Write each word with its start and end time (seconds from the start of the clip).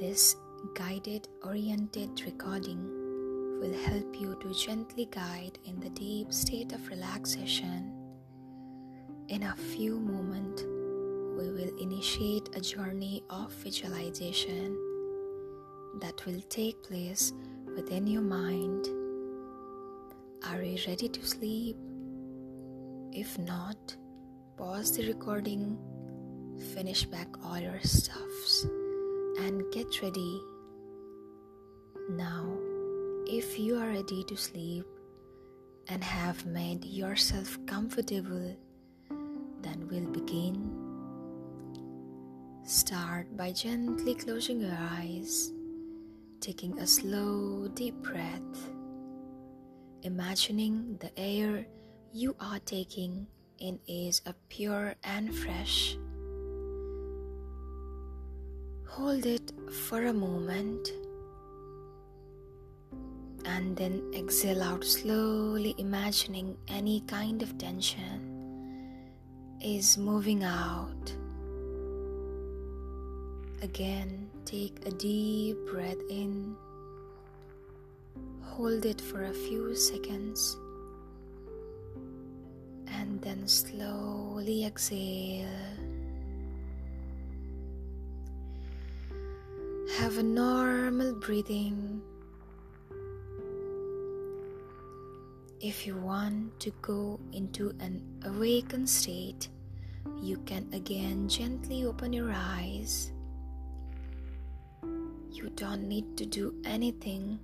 This 0.00 0.34
guided 0.72 1.28
oriented 1.44 2.22
recording 2.24 2.80
will 3.60 3.74
help 3.84 4.18
you 4.18 4.34
to 4.40 4.54
gently 4.54 5.06
guide 5.10 5.58
in 5.66 5.78
the 5.78 5.90
deep 5.90 6.32
state 6.32 6.72
of 6.72 6.88
relaxation. 6.88 7.92
In 9.28 9.42
a 9.42 9.54
few 9.54 10.00
moments, 10.00 10.62
we 10.62 11.50
will 11.52 11.76
initiate 11.78 12.48
a 12.56 12.62
journey 12.62 13.22
of 13.28 13.52
visualization 13.52 14.74
that 16.00 16.24
will 16.24 16.40
take 16.48 16.82
place 16.82 17.34
within 17.76 18.06
your 18.06 18.22
mind. 18.22 18.88
Are 20.46 20.62
you 20.62 20.78
ready 20.88 21.10
to 21.10 21.26
sleep? 21.26 21.76
If 23.12 23.38
not, 23.38 23.96
pause 24.56 24.96
the 24.96 25.06
recording, 25.08 25.76
finish 26.72 27.04
back 27.04 27.28
all 27.44 27.58
your 27.58 27.80
stuffs, 27.82 28.64
and 29.40 29.64
get 29.72 30.02
ready. 30.02 30.42
Now, 32.10 32.46
if 33.26 33.58
you 33.58 33.76
are 33.76 33.88
ready 33.88 34.24
to 34.24 34.36
sleep 34.36 34.86
and 35.88 36.04
have 36.04 36.44
made 36.46 36.84
yourself 36.84 37.58
comfortable, 37.66 38.56
then 39.62 39.88
we'll 39.90 40.10
begin. 40.10 40.70
Start 42.64 43.36
by 43.36 43.52
gently 43.52 44.14
closing 44.14 44.60
your 44.60 44.76
eyes, 44.78 45.52
taking 46.40 46.78
a 46.78 46.86
slow, 46.86 47.68
deep 47.74 47.94
breath, 48.02 48.70
imagining 50.02 50.96
the 51.00 51.10
air 51.18 51.66
you 52.12 52.36
are 52.40 52.58
taking 52.60 53.26
in 53.58 53.78
is 53.86 54.22
a 54.26 54.34
pure 54.48 54.94
and 55.04 55.34
fresh. 55.34 55.96
Hold 58.94 59.24
it 59.24 59.52
for 59.70 60.06
a 60.06 60.12
moment 60.12 60.90
and 63.44 63.76
then 63.76 64.02
exhale 64.12 64.62
out 64.64 64.84
slowly, 64.84 65.76
imagining 65.78 66.56
any 66.66 67.00
kind 67.02 67.40
of 67.40 67.56
tension 67.56 69.08
is 69.62 69.96
moving 69.96 70.42
out. 70.42 71.14
Again, 73.62 74.28
take 74.44 74.84
a 74.84 74.90
deep 74.90 75.56
breath 75.70 76.02
in, 76.10 76.56
hold 78.42 78.84
it 78.84 79.00
for 79.00 79.24
a 79.24 79.32
few 79.32 79.76
seconds 79.76 80.56
and 82.88 83.22
then 83.22 83.46
slowly 83.46 84.64
exhale. 84.64 85.79
Have 90.10 90.18
a 90.18 90.22
normal 90.24 91.14
breathing. 91.14 92.02
If 95.60 95.86
you 95.86 95.94
want 95.98 96.58
to 96.58 96.72
go 96.82 97.20
into 97.30 97.72
an 97.78 98.02
awakened 98.24 98.88
state, 98.90 99.48
you 100.20 100.38
can 100.38 100.66
again 100.72 101.28
gently 101.28 101.84
open 101.84 102.12
your 102.12 102.32
eyes. 102.34 103.12
You 105.30 105.48
don't 105.54 105.86
need 105.86 106.16
to 106.16 106.26
do 106.26 106.56
anything. 106.64 107.38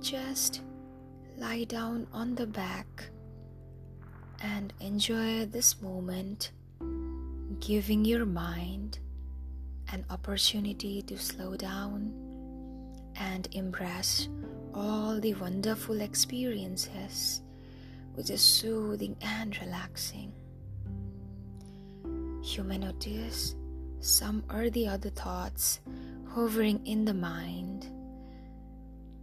Just 0.00 0.62
lie 1.36 1.62
down 1.62 2.08
on 2.12 2.34
the 2.34 2.48
back 2.48 3.08
and 4.42 4.72
enjoy 4.80 5.46
this 5.46 5.80
moment, 5.80 6.50
giving 7.60 8.04
your 8.04 8.26
mind 8.26 8.98
an 9.92 10.04
opportunity 10.10 11.02
to 11.02 11.16
slow 11.18 11.56
down 11.56 12.12
and 13.16 13.48
embrace 13.52 14.28
all 14.74 15.20
the 15.20 15.34
wonderful 15.34 16.00
experiences 16.00 17.42
which 18.14 18.30
is 18.30 18.40
soothing 18.40 19.16
and 19.20 19.58
relaxing. 19.60 20.32
You 22.42 22.64
may 22.64 22.78
notice 22.78 23.54
some 24.00 24.44
or 24.50 24.70
the 24.70 24.88
other 24.88 25.10
thoughts 25.10 25.80
hovering 26.28 26.86
in 26.86 27.04
the 27.04 27.14
mind. 27.14 27.86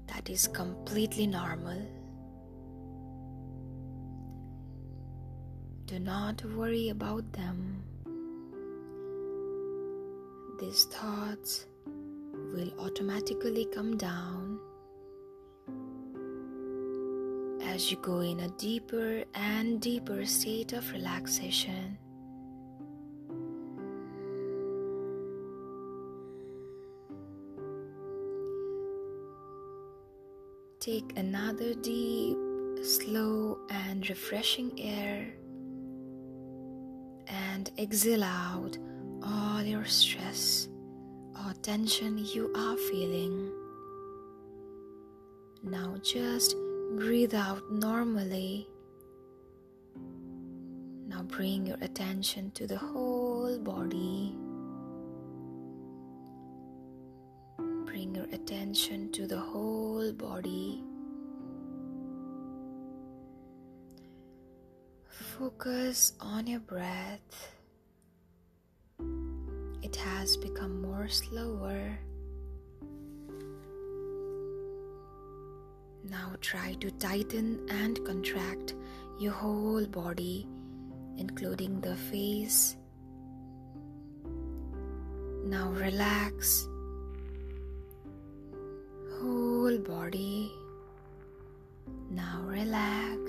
That 0.08 0.30
is 0.30 0.48
completely 0.48 1.28
normal 1.28 1.82
Do 5.94 6.00
not 6.00 6.44
worry 6.46 6.90
about 6.90 7.34
them. 7.34 7.84
These 10.60 10.86
thoughts 10.86 11.66
will 11.86 12.72
automatically 12.80 13.66
come 13.66 13.98
down 13.98 14.60
as 17.64 17.90
you 17.90 17.98
go 17.98 18.20
in 18.20 18.40
a 18.42 18.50
deeper 18.50 19.24
and 19.34 19.82
deeper 19.82 20.26
state 20.26 20.74
of 20.74 20.90
relaxation. 20.92 21.98
Take 30.80 31.18
another 31.18 31.74
deep, 31.74 32.38
slow, 32.84 33.58
and 33.70 34.08
refreshing 34.08 34.80
air 34.80 35.34
and 37.28 37.72
exhale 37.80 38.24
out 38.24 38.78
Oh, 39.26 39.54
all 39.64 39.64
your 39.64 39.86
stress 39.86 40.68
or 41.36 41.52
oh, 41.52 41.54
tension 41.62 42.18
you 42.18 42.52
are 42.56 42.76
feeling. 42.76 43.52
Now 45.64 45.96
just 46.02 46.56
breathe 46.98 47.34
out 47.34 47.64
normally. 47.72 48.68
Now 51.08 51.24
bring 51.24 51.66
your 51.68 51.78
attention 51.82 52.52
to 52.52 52.68
the 52.68 52.78
whole 52.78 53.58
body. 53.60 54.36
Bring 57.86 58.16
your 58.16 58.26
attention 58.34 59.12
to 59.14 59.28
the 59.28 59.40
whole 59.40 60.12
body. 60.12 60.84
Focus 65.08 66.14
on 66.20 66.48
your 66.48 66.60
breath. 66.60 67.54
It 69.94 70.00
has 70.00 70.38
become 70.38 70.82
more 70.82 71.08
slower. 71.08 72.00
Now 76.10 76.34
try 76.42 76.74
to 76.80 76.90
tighten 76.90 77.60
and 77.70 78.04
contract 78.04 78.74
your 79.20 79.34
whole 79.34 79.86
body, 79.86 80.48
including 81.18 81.80
the 81.80 81.96
face. 81.96 82.76
Now 85.46 85.70
relax. 85.70 86.68
Whole 89.22 89.78
body. 89.78 90.52
Now 92.10 92.42
relax. 92.48 93.22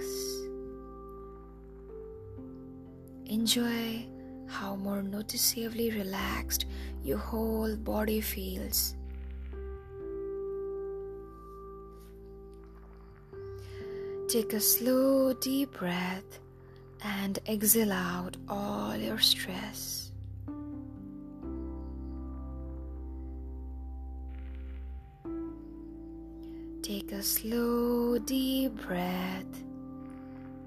Enjoy 3.27 4.07
how 4.47 4.77
more 4.77 5.03
noticeably 5.03 5.91
relaxed 5.91 6.67
your 7.03 7.19
whole 7.19 7.77
body 7.77 8.21
feels. 8.21 8.95
Take 14.29 14.53
a 14.53 14.61
slow, 14.61 15.33
deep 15.35 15.79
breath 15.79 16.41
and 17.03 17.39
exhale 17.47 17.93
out 17.93 18.37
all 18.49 18.97
your 18.97 19.19
stress. 19.19 20.11
Take 26.83 27.13
a 27.13 27.23
slow, 27.23 28.19
deep 28.19 28.75
breath 28.87 29.63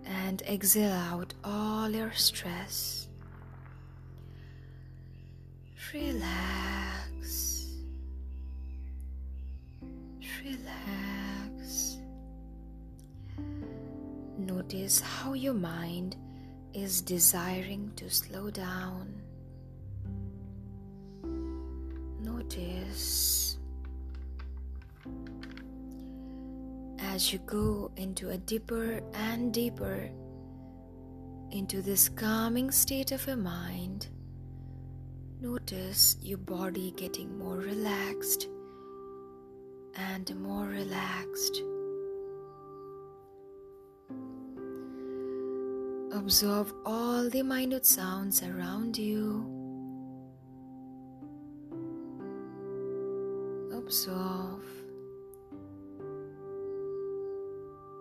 and 0.05 0.41
exhale 0.43 0.93
out 0.93 1.33
all 1.43 1.89
your 1.89 2.11
stress. 2.13 3.07
Relax. 5.93 7.65
Relax. 10.43 11.97
Notice 14.37 14.99
how 14.99 15.33
your 15.33 15.53
mind 15.53 16.17
is 16.73 17.01
desiring 17.01 17.91
to 17.95 18.09
slow 18.09 18.49
down. 18.49 19.13
Notice 22.21 23.57
as 26.99 27.31
you 27.31 27.39
go 27.45 27.91
into 27.95 28.31
a 28.31 28.37
deeper 28.37 29.01
and 29.13 29.53
deeper 29.53 30.09
into 31.51 31.81
this 31.81 32.09
calming 32.09 32.71
state 32.71 33.13
of 33.13 33.25
your 33.25 33.37
mind, 33.37 34.07
Notice 35.39 36.17
your 36.23 36.39
body 36.39 36.91
getting 36.97 37.37
more 37.37 37.57
relaxed 37.57 38.47
and 39.95 40.35
more 40.41 40.65
relaxed. 40.65 41.61
Observe 46.11 46.73
all 46.87 47.29
the 47.29 47.43
minute 47.43 47.85
sounds 47.85 48.41
around 48.41 48.97
you. 48.97 49.45
Observe. 53.71 54.65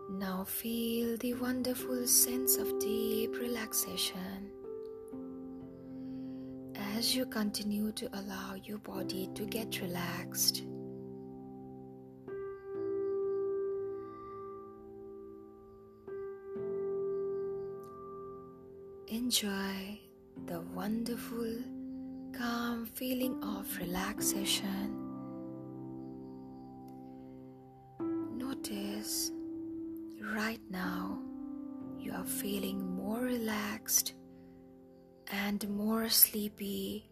Now 0.08 0.44
feel 0.44 1.18
the 1.18 1.34
wonderful 1.34 2.06
sense 2.06 2.56
of 2.56 2.78
deep 2.78 3.36
relaxation 3.38 4.55
as 6.96 7.14
you 7.14 7.26
continue 7.26 7.92
to 7.92 8.08
allow 8.14 8.54
your 8.64 8.78
body 8.78 9.28
to 9.34 9.44
get 9.44 9.82
relaxed. 9.82 10.62
Enjoy 19.08 20.00
the 20.46 20.62
wonderful, 20.74 21.58
calm 22.32 22.86
feeling 22.86 23.44
of 23.44 23.76
relaxation. 23.76 24.96
Notice 28.38 29.32
right 30.34 30.62
now 30.70 31.18
you 31.98 32.12
are 32.12 32.24
feeling 32.24 32.96
more 32.96 33.20
relaxed 33.20 34.14
and 35.30 35.68
more 35.68 36.08
sleepy. 36.08 37.06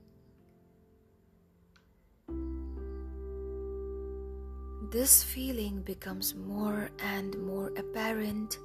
This 4.90 5.24
feeling 5.24 5.82
becomes 5.82 6.34
more 6.34 6.90
and 7.00 7.36
more 7.44 7.72
apparent 7.76 8.58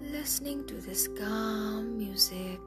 listening 0.00 0.66
to 0.66 0.74
this 0.74 1.08
calm 1.18 1.96
music. 1.96 2.60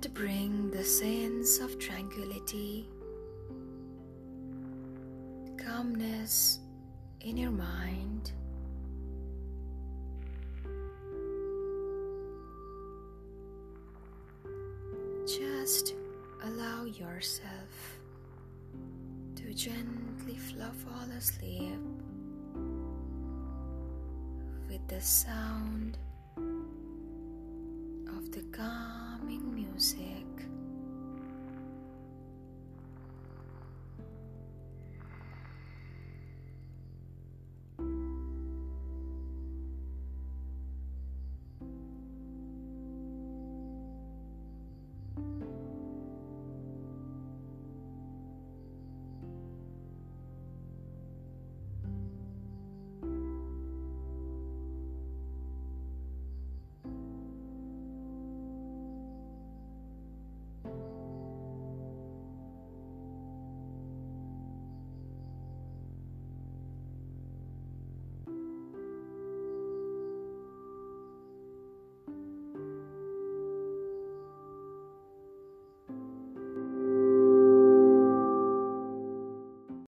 Let 0.00 0.14
bring 0.14 0.70
the 0.70 0.84
sense 0.84 1.58
of 1.58 1.76
tranquility, 1.80 2.88
calmness 5.56 6.60
in 7.20 7.36
your 7.36 7.50
mind. 7.50 8.30
Just 15.26 15.94
allow 16.44 16.84
yourself 16.84 17.98
to 19.34 19.52
gently 19.52 20.36
fall 20.74 21.10
asleep 21.16 21.80
with 24.68 24.86
the 24.86 25.00
sound 25.00 25.98
the 28.32 28.42
calming 28.52 29.54
music. 29.54 30.26